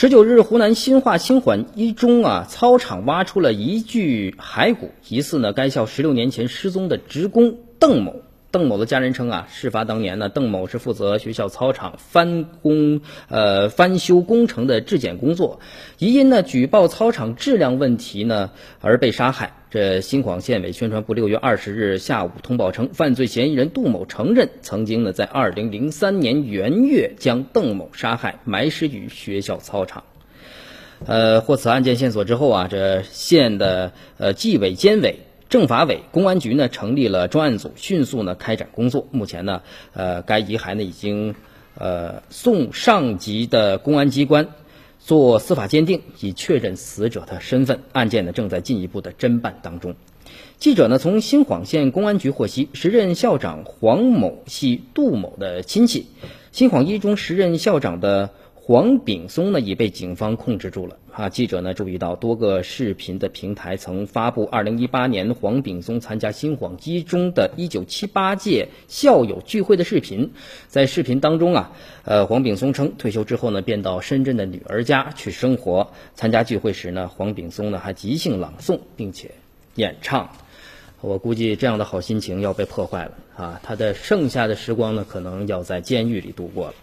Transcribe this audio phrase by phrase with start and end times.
[0.00, 8.16] 十九日，湖南新化新环一中啊操场挖出了一具骸骨，疑似呢该校十六年前失踪的职工邓某。
[8.50, 15.60] 邓某的家人称啊，事发当年呢，邓某是负责学校操场翻工呃翻修工程的质检工作，
[15.98, 18.50] 疑因呢举报操场质量问题呢
[18.80, 19.52] 而被杀害。
[19.70, 30.02] 这新晃县委宣传部六月二十日下午通报称，犯罪嫌疑人杜某承认曾经呢在二零零三年元月将邓某杀害，埋尸于学校操场。
[31.06, 35.20] 呃，获此案件线索之后啊，这县的呃纪委监委。
[35.50, 39.08] 政法委、公安局呢成立了专案组，迅速呢开展工作。
[39.10, 41.34] 目前呢，呃，该遗骸呢已经
[41.76, 44.46] 呃送上级的公安机关
[45.00, 47.80] 做司法鉴定，以确认死者的身份。
[47.90, 49.96] 案件呢正在进一步的侦办当中。
[50.58, 56.06] 记者呢从新晃县公安局获悉，时任校长黄某系杜某的亲戚，
[56.52, 58.30] 新晃一中时任校长的。
[58.62, 61.28] 黄炳松呢已被警方控制住了啊！
[61.30, 70.32] 记者呢注意到多个视频的平台曾发布2018年黄炳松参加新晃一中的一九七八届校友聚会的视频。
[70.68, 71.72] 在视频当中啊，
[72.04, 75.90] 呃，黄炳松称退休之后呢，便到深圳的女儿家去生活。
[76.14, 79.32] 参加聚会时呢，黄炳松呢还即兴朗诵并且
[79.74, 80.30] 演唱。
[81.00, 83.60] 我估计这样的好心情要被破坏了啊！
[83.64, 86.74] 他的剩下的时光呢，可能要在监狱里度过了。